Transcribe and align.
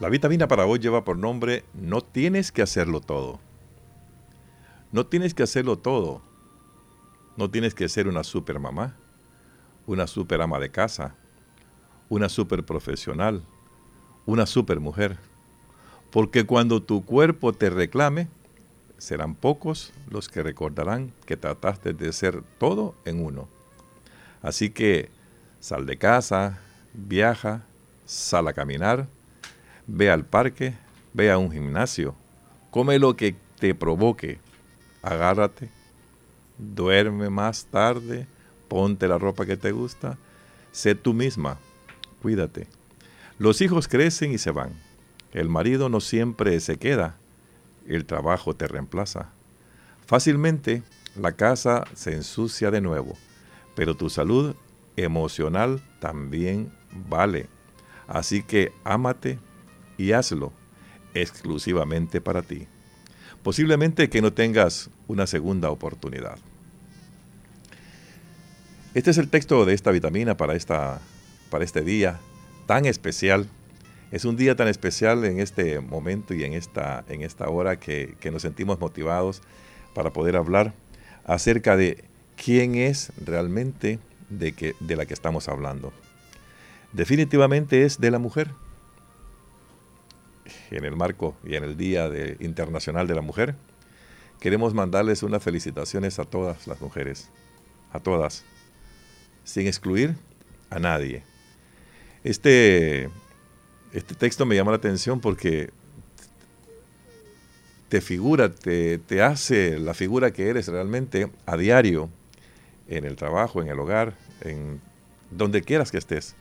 La 0.00 0.08
vitamina 0.08 0.46
para 0.46 0.64
hoy 0.64 0.78
lleva 0.78 1.02
por 1.02 1.18
nombre 1.18 1.64
No 1.74 2.02
tienes 2.02 2.52
que 2.52 2.62
hacerlo 2.62 3.00
todo. 3.00 3.40
No 4.92 5.06
tienes 5.06 5.34
que 5.34 5.42
hacerlo 5.42 5.76
todo. 5.76 6.22
No 7.36 7.50
tienes 7.50 7.74
que 7.74 7.88
ser 7.88 8.06
una 8.06 8.22
super 8.22 8.60
mamá, 8.60 8.94
una 9.86 10.06
super 10.06 10.40
ama 10.40 10.60
de 10.60 10.70
casa, 10.70 11.16
una 12.08 12.28
super 12.28 12.64
profesional, 12.64 13.42
una 14.24 14.46
super 14.46 14.78
mujer. 14.78 15.18
Porque 16.12 16.46
cuando 16.46 16.80
tu 16.80 17.04
cuerpo 17.04 17.52
te 17.52 17.68
reclame, 17.68 18.28
serán 18.98 19.34
pocos 19.34 19.92
los 20.08 20.28
que 20.28 20.44
recordarán 20.44 21.12
que 21.26 21.36
trataste 21.36 21.92
de 21.92 22.12
ser 22.12 22.42
todo 22.58 22.94
en 23.04 23.24
uno. 23.24 23.48
Así 24.42 24.70
que 24.70 25.10
sal 25.58 25.86
de 25.86 25.98
casa, 25.98 26.60
viaja, 26.94 27.64
sal 28.04 28.46
a 28.46 28.52
caminar, 28.52 29.08
ve 29.88 30.10
al 30.10 30.24
parque, 30.24 30.74
ve 31.14 31.32
a 31.32 31.38
un 31.38 31.50
gimnasio, 31.50 32.14
come 32.70 32.98
lo 33.00 33.16
que 33.16 33.34
te 33.58 33.74
provoque, 33.74 34.38
agárrate, 35.02 35.70
duerme 36.58 37.30
más 37.30 37.66
tarde, 37.66 38.28
ponte 38.68 39.08
la 39.08 39.18
ropa 39.18 39.46
que 39.46 39.56
te 39.56 39.72
gusta, 39.72 40.18
sé 40.70 40.94
tú 40.94 41.14
misma, 41.14 41.58
cuídate. 42.22 42.68
Los 43.38 43.60
hijos 43.60 43.88
crecen 43.88 44.32
y 44.32 44.38
se 44.38 44.50
van. 44.50 44.72
El 45.32 45.48
marido 45.48 45.88
no 45.88 46.00
siempre 46.00 46.60
se 46.60 46.76
queda, 46.76 47.16
el 47.86 48.04
trabajo 48.04 48.54
te 48.54 48.68
reemplaza. 48.68 49.30
Fácilmente 50.06 50.82
la 51.16 51.32
casa 51.32 51.84
se 51.94 52.14
ensucia 52.14 52.70
de 52.70 52.80
nuevo, 52.80 53.16
pero 53.74 53.94
tu 53.94 54.10
salud 54.10 54.54
emocional 54.96 55.80
también 56.00 56.72
vale. 57.08 57.48
Así 58.06 58.42
que 58.42 58.72
ámate, 58.84 59.38
y 59.98 60.12
hazlo 60.12 60.52
exclusivamente 61.12 62.20
para 62.20 62.42
ti. 62.42 62.66
Posiblemente 63.42 64.08
que 64.08 64.22
no 64.22 64.32
tengas 64.32 64.90
una 65.06 65.26
segunda 65.26 65.70
oportunidad. 65.70 66.38
Este 68.94 69.10
es 69.10 69.18
el 69.18 69.28
texto 69.28 69.64
de 69.64 69.74
esta 69.74 69.90
vitamina 69.90 70.36
para, 70.36 70.54
esta, 70.54 71.00
para 71.50 71.64
este 71.64 71.82
día 71.82 72.18
tan 72.66 72.86
especial. 72.86 73.46
Es 74.10 74.24
un 74.24 74.36
día 74.36 74.56
tan 74.56 74.68
especial 74.68 75.24
en 75.24 75.40
este 75.40 75.80
momento 75.80 76.32
y 76.34 76.44
en 76.44 76.54
esta, 76.54 77.04
en 77.08 77.22
esta 77.22 77.48
hora 77.48 77.78
que, 77.78 78.14
que 78.20 78.30
nos 78.30 78.42
sentimos 78.42 78.80
motivados 78.80 79.42
para 79.94 80.12
poder 80.12 80.36
hablar 80.36 80.72
acerca 81.24 81.76
de 81.76 82.04
quién 82.42 82.74
es 82.74 83.12
realmente 83.24 83.98
de, 84.30 84.52
que, 84.52 84.74
de 84.80 84.96
la 84.96 85.06
que 85.06 85.14
estamos 85.14 85.48
hablando. 85.48 85.92
Definitivamente 86.92 87.84
es 87.84 88.00
de 88.00 88.10
la 88.10 88.18
mujer 88.18 88.48
en 90.70 90.84
el 90.84 90.96
marco 90.96 91.36
y 91.44 91.54
en 91.54 91.64
el 91.64 91.76
Día 91.76 92.08
Internacional 92.40 93.06
de 93.06 93.14
la 93.14 93.22
Mujer, 93.22 93.54
queremos 94.40 94.74
mandarles 94.74 95.22
unas 95.22 95.42
felicitaciones 95.42 96.18
a 96.18 96.24
todas 96.24 96.66
las 96.66 96.80
mujeres, 96.80 97.30
a 97.92 98.00
todas, 98.00 98.44
sin 99.44 99.66
excluir 99.66 100.14
a 100.70 100.78
nadie. 100.78 101.22
Este, 102.24 103.08
este 103.92 104.14
texto 104.14 104.46
me 104.46 104.54
llama 104.54 104.72
la 104.72 104.76
atención 104.76 105.20
porque 105.20 105.70
te 107.88 108.00
figura, 108.00 108.54
te, 108.54 108.98
te 108.98 109.22
hace 109.22 109.78
la 109.78 109.94
figura 109.94 110.32
que 110.32 110.48
eres 110.48 110.68
realmente 110.68 111.30
a 111.46 111.56
diario, 111.56 112.10
en 112.88 113.04
el 113.04 113.16
trabajo, 113.16 113.62
en 113.62 113.68
el 113.68 113.78
hogar, 113.78 114.14
en 114.40 114.80
donde 115.30 115.62
quieras 115.62 115.90
que 115.90 115.98
estés. 115.98 116.34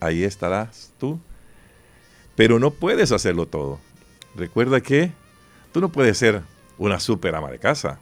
Ahí 0.00 0.22
estarás 0.22 0.92
tú 0.98 1.18
pero 2.36 2.58
no 2.58 2.70
puedes 2.70 3.12
hacerlo 3.12 3.46
todo. 3.46 3.78
Recuerda 4.34 4.80
que 4.80 5.12
tú 5.72 5.80
no 5.80 5.90
puedes 5.90 6.18
ser 6.18 6.42
una 6.78 7.00
super 7.00 7.34
ama 7.34 7.50
de 7.50 7.58
casa. 7.58 8.00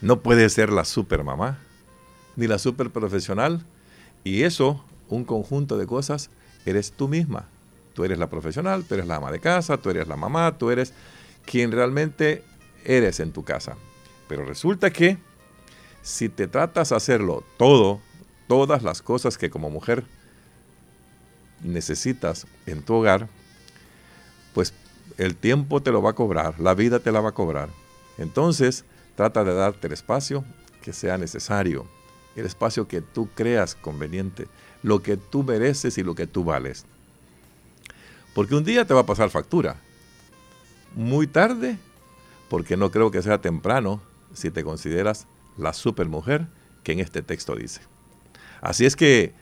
No 0.00 0.20
puedes 0.20 0.52
ser 0.52 0.70
la 0.70 0.84
super 0.84 1.24
mamá, 1.24 1.58
ni 2.36 2.46
la 2.46 2.58
super 2.58 2.90
profesional. 2.90 3.64
Y 4.24 4.42
eso, 4.42 4.84
un 5.08 5.24
conjunto 5.24 5.78
de 5.78 5.86
cosas, 5.86 6.30
eres 6.66 6.92
tú 6.92 7.08
misma. 7.08 7.48
Tú 7.94 8.04
eres 8.04 8.18
la 8.18 8.30
profesional, 8.30 8.84
tú 8.84 8.94
eres 8.94 9.06
la 9.06 9.16
ama 9.16 9.32
de 9.32 9.40
casa, 9.40 9.76
tú 9.76 9.90
eres 9.90 10.06
la 10.06 10.16
mamá, 10.16 10.56
tú 10.56 10.70
eres 10.70 10.92
quien 11.44 11.72
realmente 11.72 12.44
eres 12.84 13.20
en 13.20 13.32
tu 13.32 13.44
casa. 13.44 13.76
Pero 14.28 14.44
resulta 14.44 14.90
que 14.90 15.18
si 16.02 16.28
te 16.28 16.46
tratas 16.46 16.90
de 16.90 16.96
hacerlo 16.96 17.42
todo, 17.56 18.00
todas 18.46 18.82
las 18.82 19.02
cosas 19.02 19.36
que 19.36 19.50
como 19.50 19.70
mujer 19.70 20.04
necesitas 21.62 22.46
en 22.66 22.82
tu 22.82 22.94
hogar, 22.94 23.28
pues 24.54 24.72
el 25.16 25.36
tiempo 25.36 25.82
te 25.82 25.90
lo 25.90 26.02
va 26.02 26.10
a 26.10 26.14
cobrar, 26.14 26.58
la 26.60 26.74
vida 26.74 27.00
te 27.00 27.12
la 27.12 27.20
va 27.20 27.30
a 27.30 27.34
cobrar. 27.34 27.68
Entonces, 28.18 28.84
trata 29.16 29.44
de 29.44 29.54
darte 29.54 29.86
el 29.86 29.92
espacio 29.92 30.44
que 30.82 30.92
sea 30.92 31.18
necesario, 31.18 31.86
el 32.36 32.46
espacio 32.46 32.86
que 32.86 33.00
tú 33.00 33.28
creas 33.34 33.74
conveniente, 33.74 34.46
lo 34.82 35.02
que 35.02 35.16
tú 35.16 35.42
mereces 35.42 35.98
y 35.98 36.02
lo 36.02 36.14
que 36.14 36.26
tú 36.26 36.44
vales. 36.44 36.86
Porque 38.34 38.54
un 38.54 38.64
día 38.64 38.84
te 38.84 38.94
va 38.94 39.00
a 39.00 39.06
pasar 39.06 39.30
factura. 39.30 39.76
Muy 40.94 41.26
tarde, 41.26 41.78
porque 42.48 42.76
no 42.76 42.90
creo 42.90 43.10
que 43.10 43.22
sea 43.22 43.40
temprano 43.40 44.00
si 44.32 44.50
te 44.50 44.62
consideras 44.62 45.26
la 45.56 45.72
supermujer 45.72 46.46
que 46.84 46.92
en 46.92 47.00
este 47.00 47.22
texto 47.22 47.56
dice. 47.56 47.80
Así 48.60 48.86
es 48.86 48.96
que 48.96 49.34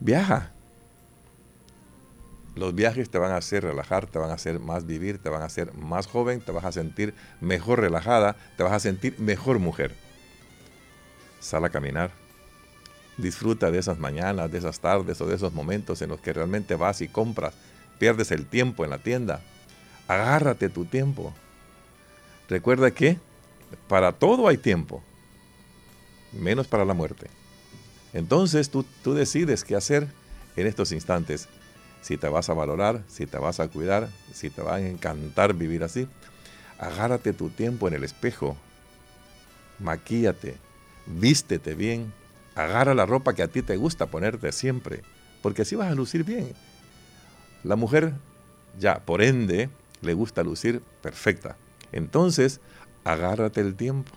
viaja, 0.00 0.53
los 2.56 2.74
viajes 2.74 3.10
te 3.10 3.18
van 3.18 3.32
a 3.32 3.36
hacer 3.36 3.64
relajar, 3.64 4.06
te 4.06 4.18
van 4.18 4.30
a 4.30 4.34
hacer 4.34 4.60
más 4.60 4.86
vivir, 4.86 5.18
te 5.18 5.28
van 5.28 5.42
a 5.42 5.46
hacer 5.46 5.74
más 5.74 6.06
joven, 6.06 6.40
te 6.40 6.52
vas 6.52 6.64
a 6.64 6.72
sentir 6.72 7.14
mejor 7.40 7.80
relajada, 7.80 8.36
te 8.56 8.62
vas 8.62 8.72
a 8.72 8.80
sentir 8.80 9.18
mejor 9.18 9.58
mujer. 9.58 9.94
Sal 11.40 11.64
a 11.64 11.70
caminar. 11.70 12.12
Disfruta 13.16 13.70
de 13.70 13.78
esas 13.78 13.98
mañanas, 13.98 14.50
de 14.50 14.58
esas 14.58 14.80
tardes 14.80 15.20
o 15.20 15.26
de 15.26 15.34
esos 15.34 15.52
momentos 15.52 16.00
en 16.02 16.10
los 16.10 16.20
que 16.20 16.32
realmente 16.32 16.74
vas 16.76 17.00
y 17.00 17.08
compras, 17.08 17.54
pierdes 17.98 18.30
el 18.30 18.46
tiempo 18.46 18.84
en 18.84 18.90
la 18.90 18.98
tienda. 18.98 19.42
Agárrate 20.06 20.68
tu 20.68 20.84
tiempo. 20.84 21.32
Recuerda 22.48 22.90
que 22.92 23.18
para 23.88 24.12
todo 24.12 24.46
hay 24.48 24.58
tiempo, 24.58 25.02
menos 26.32 26.68
para 26.68 26.84
la 26.84 26.94
muerte. 26.94 27.28
Entonces 28.12 28.70
tú, 28.70 28.84
tú 29.02 29.14
decides 29.14 29.64
qué 29.64 29.74
hacer 29.74 30.06
en 30.56 30.66
estos 30.68 30.92
instantes 30.92 31.48
si 32.04 32.18
te 32.18 32.28
vas 32.28 32.50
a 32.50 32.52
valorar, 32.52 33.02
si 33.08 33.24
te 33.24 33.38
vas 33.38 33.60
a 33.60 33.68
cuidar, 33.68 34.10
si 34.30 34.50
te 34.50 34.60
va 34.60 34.74
a 34.74 34.80
encantar 34.80 35.54
vivir 35.54 35.82
así, 35.82 36.06
agárrate 36.78 37.32
tu 37.32 37.48
tiempo 37.48 37.88
en 37.88 37.94
el 37.94 38.04
espejo, 38.04 38.58
maquíate, 39.78 40.58
vístete 41.06 41.74
bien, 41.74 42.12
agarra 42.54 42.92
la 42.92 43.06
ropa 43.06 43.32
que 43.32 43.42
a 43.42 43.48
ti 43.48 43.62
te 43.62 43.78
gusta 43.78 44.04
ponerte 44.04 44.52
siempre, 44.52 45.00
porque 45.40 45.62
así 45.62 45.76
vas 45.76 45.90
a 45.90 45.94
lucir 45.94 46.24
bien. 46.24 46.52
La 47.62 47.74
mujer, 47.74 48.12
ya 48.78 48.98
por 48.98 49.22
ende, 49.22 49.70
le 50.02 50.12
gusta 50.12 50.42
lucir 50.42 50.82
perfecta. 51.00 51.56
Entonces, 51.90 52.60
agárrate 53.04 53.62
el 53.62 53.76
tiempo. 53.76 54.12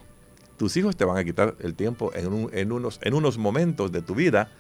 Tus 0.58 0.76
hijos 0.76 0.98
te 0.98 1.06
van 1.06 1.16
a 1.16 1.24
quitar 1.24 1.56
el 1.62 1.74
tiempo 1.74 2.12
en, 2.14 2.50
en, 2.52 2.74
unos, 2.74 3.00
en 3.02 3.14
unos 3.14 3.38
momentos 3.38 3.94
de 3.94 4.02
tu 4.02 4.14
vida 4.14 4.52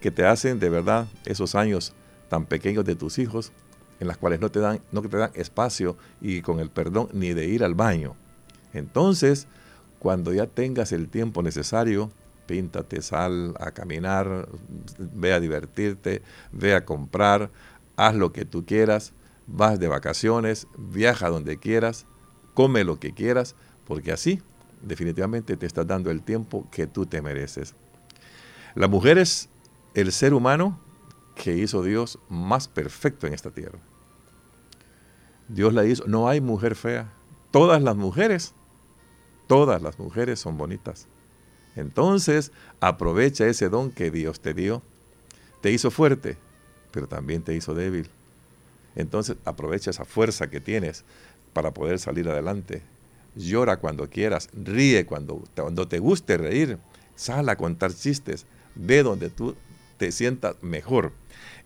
que 0.00 0.10
te 0.10 0.24
hacen 0.24 0.58
de 0.58 0.70
verdad 0.70 1.06
esos 1.26 1.54
años 1.54 1.92
tan 2.28 2.46
pequeños 2.46 2.84
de 2.84 2.96
tus 2.96 3.18
hijos, 3.18 3.52
en 4.00 4.08
las 4.08 4.16
cuales 4.16 4.40
no 4.40 4.50
te 4.50 4.60
dan, 4.60 4.80
no 4.92 5.02
te 5.02 5.16
dan 5.16 5.30
espacio 5.34 5.96
y 6.20 6.42
con 6.42 6.60
el 6.60 6.70
perdón 6.70 7.08
ni 7.12 7.32
de 7.32 7.46
ir 7.46 7.64
al 7.64 7.74
baño. 7.74 8.14
Entonces, 8.72 9.46
cuando 9.98 10.32
ya 10.32 10.46
tengas 10.46 10.92
el 10.92 11.08
tiempo 11.08 11.42
necesario, 11.42 12.10
píntate, 12.46 13.02
sal 13.02 13.54
a 13.58 13.70
caminar, 13.70 14.48
ve 14.98 15.32
a 15.32 15.40
divertirte, 15.40 16.22
ve 16.52 16.74
a 16.74 16.84
comprar, 16.84 17.50
haz 17.96 18.14
lo 18.14 18.32
que 18.32 18.44
tú 18.44 18.64
quieras, 18.66 19.12
vas 19.46 19.78
de 19.80 19.88
vacaciones, 19.88 20.66
viaja 20.76 21.28
donde 21.28 21.58
quieras, 21.58 22.06
come 22.54 22.84
lo 22.84 22.98
que 22.98 23.12
quieras, 23.12 23.54
porque 23.86 24.12
así 24.12 24.42
definitivamente 24.82 25.56
te 25.56 25.66
estás 25.66 25.86
dando 25.86 26.10
el 26.10 26.22
tiempo 26.22 26.68
que 26.70 26.86
tú 26.86 27.06
te 27.06 27.22
mereces. 27.22 27.74
La 28.74 28.88
mujer 28.88 29.18
es 29.18 29.48
el 29.94 30.12
ser 30.12 30.34
humano 30.34 30.78
que 31.36 31.54
hizo 31.54 31.82
Dios 31.82 32.18
más 32.28 32.66
perfecto 32.66 33.26
en 33.26 33.34
esta 33.34 33.50
tierra. 33.50 33.78
Dios 35.48 35.72
la 35.72 35.84
hizo, 35.84 36.04
no 36.06 36.28
hay 36.28 36.40
mujer 36.40 36.74
fea. 36.74 37.12
Todas 37.52 37.80
las 37.82 37.94
mujeres, 37.94 38.54
todas 39.46 39.80
las 39.80 39.98
mujeres 39.98 40.40
son 40.40 40.56
bonitas. 40.56 41.06
Entonces, 41.76 42.52
aprovecha 42.80 43.46
ese 43.46 43.68
don 43.68 43.90
que 43.90 44.10
Dios 44.10 44.40
te 44.40 44.54
dio. 44.54 44.82
Te 45.60 45.70
hizo 45.70 45.90
fuerte, 45.90 46.38
pero 46.90 47.06
también 47.06 47.42
te 47.42 47.54
hizo 47.54 47.74
débil. 47.74 48.10
Entonces, 48.94 49.36
aprovecha 49.44 49.90
esa 49.90 50.06
fuerza 50.06 50.48
que 50.48 50.60
tienes 50.60 51.04
para 51.52 51.72
poder 51.72 51.98
salir 51.98 52.28
adelante. 52.28 52.82
Llora 53.34 53.76
cuando 53.76 54.08
quieras, 54.08 54.48
ríe 54.54 55.04
cuando, 55.04 55.44
cuando 55.54 55.86
te 55.86 55.98
guste 55.98 56.38
reír, 56.38 56.78
sal 57.14 57.48
a 57.50 57.56
contar 57.56 57.92
chistes, 57.92 58.46
ve 58.74 59.02
donde 59.02 59.28
tú 59.28 59.54
te 59.96 60.12
sientas 60.12 60.56
mejor. 60.62 61.12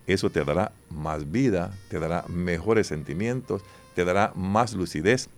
Eso 0.06 0.30
te 0.30 0.44
dará 0.44 0.72
más 0.90 1.30
vida, 1.30 1.72
te 1.88 1.98
dará 1.98 2.24
mejores 2.28 2.86
sentimientos, 2.86 3.62
te 3.94 4.04
dará 4.04 4.32
más 4.34 4.74
lucidez 4.74 5.28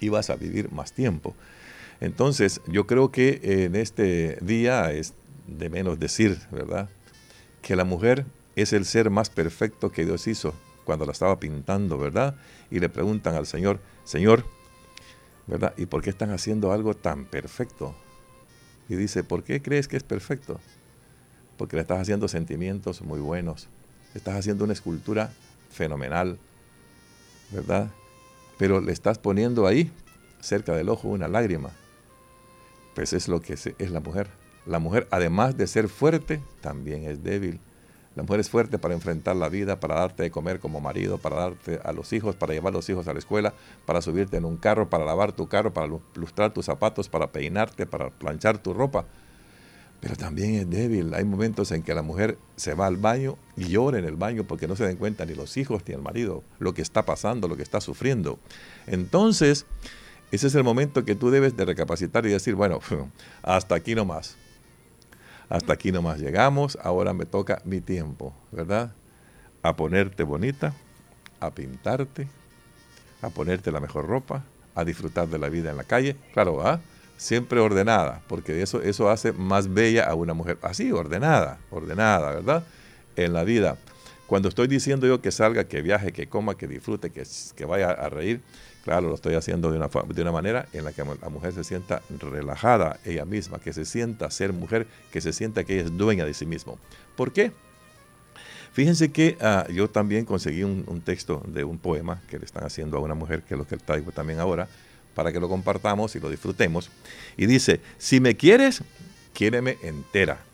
y 0.00 0.08
vas 0.08 0.30
a 0.30 0.36
vivir 0.36 0.70
más 0.72 0.92
tiempo. 0.92 1.34
Entonces, 2.00 2.60
yo 2.66 2.86
creo 2.86 3.10
que 3.10 3.40
en 3.42 3.76
este 3.76 4.38
día 4.42 4.92
es 4.92 5.14
de 5.46 5.70
menos 5.70 5.98
decir, 5.98 6.38
¿verdad? 6.50 6.88
Que 7.62 7.76
la 7.76 7.84
mujer 7.84 8.26
es 8.54 8.72
el 8.72 8.84
ser 8.84 9.10
más 9.10 9.30
perfecto 9.30 9.90
que 9.90 10.04
Dios 10.04 10.26
hizo 10.26 10.54
cuando 10.84 11.04
la 11.04 11.12
estaba 11.12 11.38
pintando, 11.40 11.98
¿verdad? 11.98 12.36
Y 12.70 12.80
le 12.80 12.88
preguntan 12.88 13.34
al 13.34 13.46
Señor, 13.46 13.80
Señor, 14.04 14.44
¿verdad? 15.46 15.74
¿Y 15.76 15.86
por 15.86 16.02
qué 16.02 16.10
están 16.10 16.30
haciendo 16.30 16.72
algo 16.72 16.94
tan 16.94 17.24
perfecto? 17.24 17.94
Y 18.88 18.94
dice, 18.94 19.24
¿por 19.24 19.42
qué 19.42 19.62
crees 19.62 19.88
que 19.88 19.96
es 19.96 20.04
perfecto? 20.04 20.60
Porque 21.56 21.76
le 21.76 21.82
estás 21.82 22.00
haciendo 22.00 22.28
sentimientos 22.28 23.02
muy 23.02 23.20
buenos, 23.20 23.68
estás 24.14 24.36
haciendo 24.36 24.64
una 24.64 24.72
escultura 24.72 25.30
fenomenal, 25.70 26.38
¿verdad? 27.50 27.90
Pero 28.58 28.80
le 28.80 28.92
estás 28.92 29.18
poniendo 29.18 29.66
ahí, 29.66 29.90
cerca 30.40 30.74
del 30.74 30.88
ojo, 30.88 31.08
una 31.08 31.28
lágrima. 31.28 31.70
Pues 32.94 33.12
es 33.12 33.28
lo 33.28 33.42
que 33.42 33.54
es, 33.54 33.90
la 33.90 34.00
mujer. 34.00 34.28
La 34.64 34.78
mujer, 34.78 35.06
además 35.10 35.56
de 35.56 35.66
ser 35.66 35.88
fuerte, 35.88 36.40
también 36.60 37.04
es 37.04 37.22
débil. 37.22 37.60
La 38.14 38.22
mujer 38.22 38.40
es 38.40 38.48
fuerte 38.48 38.78
para 38.78 38.94
enfrentar 38.94 39.36
la 39.36 39.50
vida, 39.50 39.78
para 39.78 39.96
darte 39.96 40.22
de 40.22 40.30
comer 40.30 40.58
como 40.58 40.80
marido, 40.80 41.18
para 41.18 41.36
darte 41.36 41.78
a 41.84 41.92
los 41.92 42.14
hijos, 42.14 42.34
para 42.34 42.54
llevar 42.54 42.72
a 42.72 42.76
los 42.76 42.88
hijos 42.88 43.06
a 43.06 43.12
la 43.12 43.18
escuela, 43.18 43.52
para 43.84 44.00
subirte 44.00 44.38
en 44.38 44.46
un 44.46 44.56
carro, 44.56 44.88
para 44.88 45.04
lavar 45.04 45.32
tu 45.32 45.46
carro, 45.46 45.74
para 45.74 45.86
lustrar 46.14 46.54
tus 46.54 46.64
zapatos, 46.64 47.10
para 47.10 47.30
peinarte, 47.30 47.84
para 47.84 48.08
planchar 48.08 48.56
tu 48.56 48.72
ropa. 48.72 49.04
Pero 50.00 50.14
también 50.16 50.54
es 50.54 50.70
débil. 50.70 51.14
Hay 51.14 51.24
momentos 51.24 51.72
en 51.72 51.82
que 51.82 51.94
la 51.94 52.02
mujer 52.02 52.38
se 52.56 52.74
va 52.74 52.86
al 52.86 52.96
baño 52.96 53.36
y 53.56 53.68
llora 53.68 53.98
en 53.98 54.04
el 54.04 54.16
baño 54.16 54.44
porque 54.44 54.68
no 54.68 54.76
se 54.76 54.84
den 54.84 54.96
cuenta 54.96 55.24
ni 55.24 55.34
los 55.34 55.56
hijos 55.56 55.82
ni 55.86 55.94
el 55.94 56.02
marido 56.02 56.44
lo 56.58 56.74
que 56.74 56.82
está 56.82 57.04
pasando, 57.04 57.48
lo 57.48 57.56
que 57.56 57.62
está 57.62 57.80
sufriendo. 57.80 58.38
Entonces, 58.86 59.66
ese 60.30 60.46
es 60.48 60.54
el 60.54 60.64
momento 60.64 61.04
que 61.04 61.14
tú 61.14 61.30
debes 61.30 61.56
de 61.56 61.64
recapacitar 61.64 62.26
y 62.26 62.30
decir, 62.30 62.54
bueno, 62.54 62.80
hasta 63.42 63.74
aquí 63.74 63.94
nomás 63.94 64.36
hasta 65.48 65.72
aquí 65.72 65.92
nomás 65.92 66.18
llegamos, 66.18 66.78
ahora 66.82 67.12
me 67.12 67.26
toca 67.26 67.60
mi 67.64 67.80
tiempo, 67.80 68.34
¿verdad? 68.50 68.92
A 69.62 69.76
ponerte 69.76 70.22
bonita, 70.22 70.74
a 71.40 71.50
pintarte, 71.52 72.28
a 73.22 73.30
ponerte 73.30 73.70
la 73.70 73.80
mejor 73.80 74.06
ropa, 74.06 74.44
a 74.74 74.84
disfrutar 74.84 75.28
de 75.28 75.38
la 75.38 75.48
vida 75.48 75.70
en 75.70 75.76
la 75.76 75.84
calle, 75.84 76.16
claro, 76.32 76.66
¿ah? 76.66 76.80
Siempre 77.16 77.60
ordenada, 77.60 78.22
porque 78.28 78.62
eso, 78.62 78.82
eso 78.82 79.10
hace 79.10 79.32
más 79.32 79.72
bella 79.72 80.04
a 80.04 80.14
una 80.14 80.34
mujer, 80.34 80.58
así, 80.62 80.92
ordenada, 80.92 81.58
ordenada, 81.70 82.32
¿verdad? 82.32 82.64
En 83.16 83.32
la 83.32 83.44
vida. 83.44 83.76
Cuando 84.26 84.48
estoy 84.48 84.66
diciendo 84.66 85.06
yo 85.06 85.20
que 85.20 85.30
salga, 85.30 85.64
que 85.64 85.82
viaje, 85.82 86.12
que 86.12 86.26
coma, 86.28 86.56
que 86.56 86.66
disfrute, 86.66 87.10
que, 87.10 87.22
que 87.54 87.64
vaya 87.64 87.90
a 87.90 88.08
reír, 88.08 88.42
Claro, 88.86 89.08
lo 89.08 89.16
estoy 89.16 89.34
haciendo 89.34 89.72
de 89.72 89.78
una, 89.78 89.88
de 89.88 90.22
una 90.22 90.30
manera 90.30 90.68
en 90.72 90.84
la 90.84 90.92
que 90.92 91.02
la 91.04 91.28
mujer 91.28 91.52
se 91.52 91.64
sienta 91.64 92.02
relajada 92.20 93.00
ella 93.04 93.24
misma, 93.24 93.58
que 93.58 93.72
se 93.72 93.84
sienta 93.84 94.30
ser 94.30 94.52
mujer, 94.52 94.86
que 95.10 95.20
se 95.20 95.32
sienta 95.32 95.64
que 95.64 95.74
ella 95.74 95.86
es 95.86 95.96
dueña 95.96 96.24
de 96.24 96.32
sí 96.32 96.46
mismo. 96.46 96.78
¿Por 97.16 97.32
qué? 97.32 97.50
Fíjense 98.70 99.10
que 99.10 99.38
ah, 99.40 99.66
yo 99.72 99.90
también 99.90 100.24
conseguí 100.24 100.62
un, 100.62 101.00
texto 101.04 101.42
de 101.48 101.64
un 101.64 101.78
poema 101.78 102.22
que 102.28 102.38
le 102.38 102.44
están 102.44 102.62
haciendo 102.62 102.98
a 102.98 103.00
una 103.00 103.14
mujer, 103.14 103.42
que 103.42 103.54
es 103.54 103.58
lo 103.58 103.66
que 103.66 103.76
traigo 103.76 104.12
también 104.12 104.38
ahora, 104.38 104.68
para 105.16 105.32
que 105.32 105.40
lo 105.40 105.48
compartamos 105.48 106.14
y 106.14 106.20
lo 106.20 106.28
disfrutemos. 106.28 106.90
Y 107.38 107.46
dice, 107.46 107.80
si 107.96 108.20
me 108.20 108.36
quieres, 108.36 108.82
quiéreme 109.32 109.78
entera, 109.82 110.44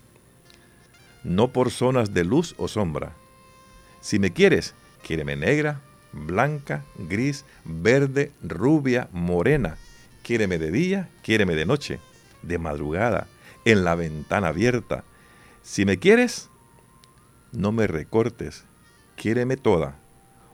no 1.24 1.52
por 1.52 1.72
zonas 1.72 2.14
de 2.14 2.22
luz 2.24 2.54
o 2.58 2.68
sombra. 2.68 3.12
Si 4.00 4.20
me 4.20 4.30
quieres, 4.30 4.74
quiéreme 5.04 5.34
negra, 5.34 5.80
blanca, 6.12 6.84
gris, 6.96 7.44
verde, 7.64 8.30
rubia, 8.40 9.08
morena. 9.12 9.76
Quiéreme 10.22 10.58
de 10.58 10.70
día, 10.70 11.08
quiéreme 11.24 11.56
de 11.56 11.66
noche, 11.66 11.98
de 12.42 12.58
madrugada, 12.58 13.26
en 13.64 13.82
la 13.82 13.96
ventana 13.96 14.48
abierta. 14.48 15.02
Si 15.62 15.84
me 15.84 15.98
quieres, 15.98 16.50
no 17.50 17.72
me 17.72 17.88
recortes, 17.88 18.64
quiéreme 19.16 19.56
toda 19.56 19.98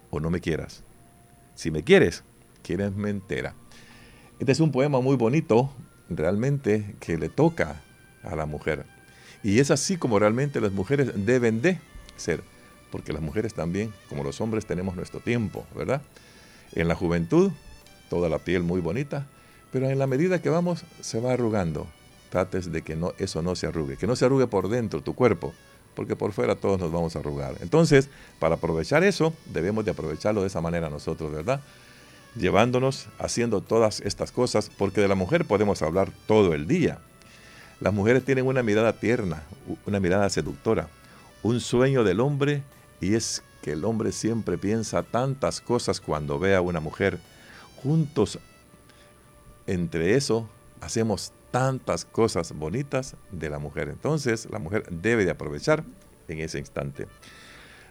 o 0.09 0.19
no 0.19 0.31
me 0.31 0.41
quieras. 0.41 0.83
Si 1.55 1.71
me 1.71 1.85
quieres, 1.85 2.25
quiéreme 2.63 3.11
entera. 3.11 3.55
Este 4.39 4.53
es 4.53 4.61
un 4.61 4.73
poema 4.73 5.01
muy 5.01 5.17
bonito, 5.17 5.73
realmente, 6.09 6.95
que 7.01 7.19
le 7.19 7.29
toca 7.29 7.81
a 8.23 8.37
la 8.37 8.47
mujer. 8.47 8.85
Y 9.43 9.59
es 9.59 9.71
así 9.71 9.97
como 9.97 10.19
realmente 10.19 10.61
las 10.61 10.73
mujeres 10.73 11.13
deben 11.15 11.61
de 11.63 11.79
ser 12.17 12.43
porque 12.91 13.13
las 13.13 13.23
mujeres 13.23 13.55
también, 13.55 13.93
como 14.09 14.25
los 14.25 14.41
hombres, 14.41 14.67
tenemos 14.67 14.97
nuestro 14.97 15.21
tiempo, 15.21 15.67
¿verdad? 15.75 16.03
En 16.73 16.89
la 16.89 16.95
juventud, 16.95 17.51
toda 18.09 18.29
la 18.29 18.39
piel 18.39 18.63
muy 18.63 18.81
bonita, 18.81 19.27
pero 19.73 19.89
en 19.89 19.99
la 19.99 20.07
medida 20.07 20.41
que 20.41 20.49
vamos, 20.49 20.85
se 21.01 21.21
va 21.21 21.33
arrugando. 21.33 21.87
Trates 22.31 22.71
de 22.73 22.83
que 22.83 22.95
no, 22.95 23.15
eso 23.19 23.43
no 23.43 23.57
se 23.57 23.67
arrugue, 23.67 23.97
que 23.97 24.07
no 24.07 24.17
se 24.17 24.25
arrugue 24.25 24.47
por 24.47 24.69
dentro 24.69 25.03
tu 25.03 25.15
cuerpo, 25.15 25.55
porque 25.95 26.15
por 26.15 26.33
fuera 26.33 26.57
todos 26.57 26.79
nos 26.79 26.93
vamos 26.93 27.17
a 27.17 27.21
arrugar. 27.21 27.57
Entonces, 27.61 28.09
para 28.39 28.57
aprovechar 28.57 29.03
eso, 29.03 29.33
debemos 29.47 29.85
de 29.85 29.93
aprovecharlo 29.93 30.43
de 30.43 30.49
esa 30.49 30.61
manera 30.61 30.91
nosotros, 30.91 31.33
¿verdad? 31.33 31.61
Llevándonos, 32.39 33.09
haciendo 33.19 33.61
todas 33.61 34.01
estas 34.01 34.31
cosas, 34.31 34.71
porque 34.79 35.01
de 35.01 35.09
la 35.09 35.17
mujer 35.17 35.45
podemos 35.45 35.83
hablar 35.83 36.13
todo 36.27 36.55
el 36.55 36.69
día. 36.69 36.99
Las 37.81 37.93
mujeres 37.93 38.25
tienen 38.25 38.47
una 38.47 38.63
mirada 38.63 38.93
tierna, 38.93 39.43
una 39.87 39.99
mirada 39.99 40.31
seductora, 40.31 40.89
un 41.43 41.61
sueño 41.61 42.05
del 42.05 42.21
hombre 42.21 42.63
y 43.01 43.15
es 43.15 43.43
que 43.63 43.73
el 43.73 43.85
hombre 43.85 44.13
siempre 44.13 44.57
piensa 44.57 45.03
tantas 45.03 45.61
cosas 45.61 46.01
cuando 46.01 46.39
ve 46.39 46.55
a 46.55 46.61
una 46.61 46.79
mujer. 46.79 47.19
Juntos, 47.83 48.39
entre 49.67 50.15
eso, 50.15 50.49
hacemos 50.81 51.33
tantas 51.51 52.05
cosas 52.05 52.53
bonitas 52.53 53.17
de 53.33 53.51
la 53.51 53.59
mujer. 53.59 53.89
Entonces, 53.89 54.49
la 54.51 54.61
mujer 54.61 54.85
debe 54.91 55.25
de 55.25 55.33
aprovechar 55.33 55.83
en 56.29 56.39
ese 56.39 56.61
instante. 56.61 57.09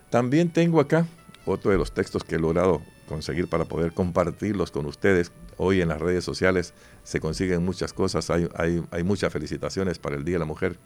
También 0.09 0.51
tengo 0.53 0.79
acá 0.79 1.05
otro 1.45 1.71
de 1.71 1.77
los 1.77 1.93
textos 1.93 2.23
que 2.23 2.35
he 2.35 2.39
logrado 2.39 2.81
conseguir 3.07 3.48
para 3.48 3.65
poder 3.65 3.94
compartirlos 3.94 4.71
con 4.71 4.86
ustedes. 4.86 5.31
Hoy 5.57 5.81
en 5.81 5.89
las 5.89 6.00
redes 6.00 6.24
sociales 6.24 6.74
se 7.04 7.19
consiguen 7.19 7.65
muchas 7.65 7.94
cosas, 7.94 8.30
hay, 8.30 8.48
hay, 8.56 8.83
hay 8.92 9.04
muchas 9.04 9.33
felicitaciones 9.33 9.98
para 9.98 10.15
el 10.15 10.24
Día 10.24 10.36
de 10.36 10.39
la 10.39 10.45
Mujer. 10.45 10.77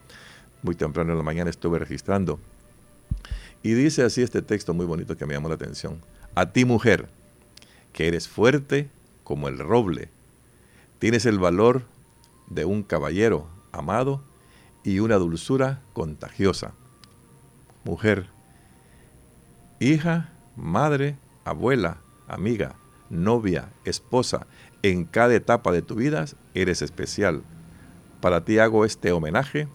Muy 0.64 0.76
temprano 0.76 1.12
en 1.12 1.18
la 1.18 1.24
mañana 1.24 1.50
estuve 1.50 1.80
registrando 1.80 2.40
y 3.64 3.74
dice 3.74 4.04
así 4.04 4.22
este 4.22 4.42
texto 4.42 4.74
muy 4.74 4.86
bonito 4.86 5.18
que 5.18 5.26
me 5.26 5.34
llamó 5.34 5.50
la 5.50 5.56
atención. 5.56 6.02
A 6.36 6.52
ti 6.52 6.66
mujer, 6.66 7.10
que 7.94 8.08
eres 8.08 8.28
fuerte 8.28 8.90
como 9.24 9.48
el 9.48 9.60
roble, 9.60 10.10
tienes 11.00 11.26
el 11.26 11.40
valor 11.40 11.84
de 12.48 12.66
un 12.66 12.84
caballero 12.84 13.48
amado 13.72 14.24
y 14.84 15.00
una 15.00 15.16
dulzura 15.16 15.82
contagiosa. 15.94 16.74
Mujer, 17.84 18.30
hija, 19.80 20.34
madre, 20.56 21.18
abuela, 21.46 22.01
amiga, 22.32 22.76
novia, 23.10 23.72
esposa, 23.84 24.48
en 24.84 25.06
cada 25.06 25.36
etapa 25.36 25.72
de 25.72 25.82
tu 25.82 25.96
vida 25.96 26.26
eres 26.54 26.82
especial. 26.82 27.44
Para 28.22 28.46
ti 28.46 28.58
hago 28.58 28.86
este 28.86 29.12
homenaje 29.12 29.68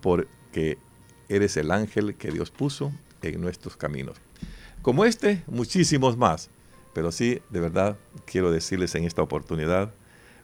porque 0.00 0.78
eres 1.28 1.56
el 1.56 1.70
ángel 1.70 2.14
que 2.16 2.30
Dios 2.30 2.50
puso 2.50 2.92
en 3.20 3.40
nuestros 3.40 3.76
caminos. 3.76 4.16
Como 4.80 5.04
este, 5.04 5.42
muchísimos 5.46 6.16
más. 6.16 6.50
Pero 6.94 7.10
sí, 7.10 7.40
de 7.50 7.60
verdad, 7.60 7.96
quiero 8.26 8.50
decirles 8.50 8.94
en 8.94 9.04
esta 9.04 9.22
oportunidad, 9.22 9.94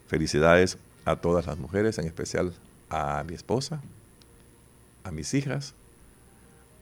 felicidades 0.06 0.78
a 1.04 1.16
todas 1.16 1.46
las 1.46 1.58
mujeres, 1.58 1.98
en 1.98 2.06
especial 2.06 2.54
a 2.88 3.22
mi 3.24 3.34
esposa, 3.34 3.82
a 5.04 5.10
mis 5.10 5.34
hijas, 5.34 5.74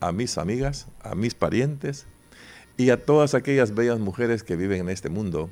a 0.01 0.13
mis 0.13 0.39
amigas, 0.39 0.87
a 1.03 1.15
mis 1.15 1.35
parientes 1.35 2.07
y 2.77 2.91
a 2.91 3.05
todas 3.05 3.35
aquellas 3.35 3.75
bellas 3.75 3.99
mujeres 3.99 4.43
que 4.43 4.57
viven 4.57 4.83
en 4.83 4.89
este 4.89 5.09
mundo, 5.09 5.51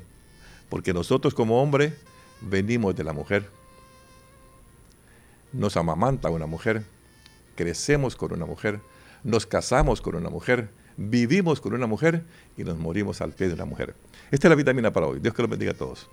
porque 0.69 0.93
nosotros 0.93 1.33
como 1.33 1.61
hombre 1.61 1.93
venimos 2.41 2.95
de 2.95 3.03
la 3.03 3.13
mujer. 3.13 3.49
Nos 5.51 5.77
amamanta 5.77 6.29
una 6.29 6.45
mujer, 6.45 6.83
crecemos 7.55 8.15
con 8.15 8.33
una 8.33 8.45
mujer, 8.45 8.79
nos 9.23 9.45
casamos 9.45 10.01
con 10.01 10.15
una 10.15 10.29
mujer, 10.29 10.69
vivimos 10.97 11.61
con 11.61 11.73
una 11.73 11.87
mujer 11.87 12.23
y 12.57 12.63
nos 12.63 12.77
morimos 12.77 13.21
al 13.21 13.31
pie 13.31 13.47
de 13.47 13.53
una 13.53 13.65
mujer. 13.65 13.95
Esta 14.31 14.47
es 14.47 14.49
la 14.49 14.55
vitamina 14.55 14.91
para 14.91 15.07
hoy. 15.07 15.19
Dios 15.19 15.33
que 15.33 15.41
los 15.41 15.49
bendiga 15.49 15.71
a 15.71 15.75
todos. 15.75 16.09